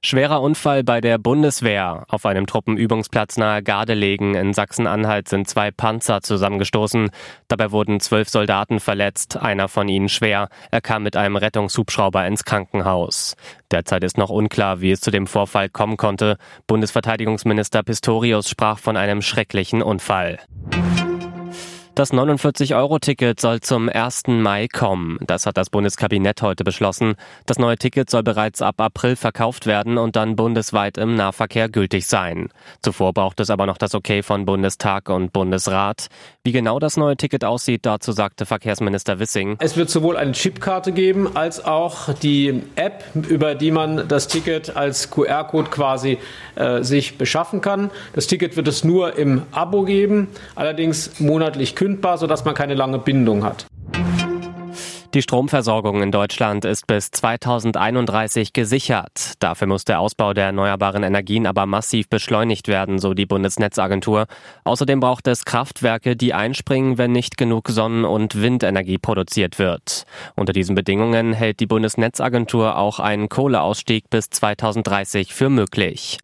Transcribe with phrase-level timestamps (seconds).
[0.00, 2.04] Schwerer Unfall bei der Bundeswehr.
[2.08, 7.10] Auf einem Truppenübungsplatz nahe Gardelegen in Sachsen-Anhalt sind zwei Panzer zusammengestoßen.
[7.48, 10.50] Dabei wurden zwölf Soldaten verletzt, einer von ihnen schwer.
[10.70, 13.34] Er kam mit einem Rettungshubschrauber ins Krankenhaus.
[13.72, 16.38] Derzeit ist noch unklar, wie es zu dem Vorfall kommen konnte.
[16.68, 20.38] Bundesverteidigungsminister Pistorius sprach von einem schrecklichen Unfall.
[21.98, 24.28] Das 49-Euro-Ticket soll zum 1.
[24.28, 25.18] Mai kommen.
[25.26, 27.16] Das hat das Bundeskabinett heute beschlossen.
[27.44, 32.06] Das neue Ticket soll bereits ab April verkauft werden und dann bundesweit im Nahverkehr gültig
[32.06, 32.50] sein.
[32.82, 36.06] Zuvor braucht es aber noch das Okay von Bundestag und Bundesrat.
[36.44, 39.56] Wie genau das neue Ticket aussieht, dazu sagte Verkehrsminister Wissing.
[39.58, 44.76] Es wird sowohl eine Chipkarte geben als auch die App, über die man das Ticket
[44.76, 46.18] als QR-Code quasi
[46.54, 47.90] äh, sich beschaffen kann.
[48.12, 52.74] Das Ticket wird es nur im Abo geben, allerdings monatlich kündbar kündbar, sodass man keine
[52.74, 53.66] lange Bindung hat.
[55.14, 59.32] Die Stromversorgung in Deutschland ist bis 2031 gesichert.
[59.38, 64.26] Dafür muss der Ausbau der erneuerbaren Energien aber massiv beschleunigt werden, so die Bundesnetzagentur.
[64.64, 70.04] Außerdem braucht es Kraftwerke, die einspringen, wenn nicht genug Sonnen- und Windenergie produziert wird.
[70.36, 76.18] Unter diesen Bedingungen hält die Bundesnetzagentur auch einen Kohleausstieg bis 2030 für möglich.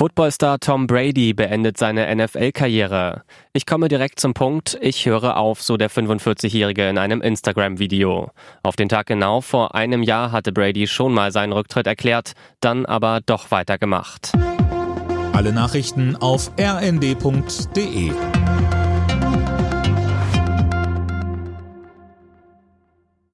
[0.00, 3.22] Footballstar Tom Brady beendet seine NFL-Karriere.
[3.52, 8.30] Ich komme direkt zum Punkt, ich höre auf, so der 45-Jährige in einem Instagram-Video.
[8.62, 12.86] Auf den Tag genau vor einem Jahr hatte Brady schon mal seinen Rücktritt erklärt, dann
[12.86, 14.32] aber doch weitergemacht.
[15.34, 18.12] Alle Nachrichten auf rnd.de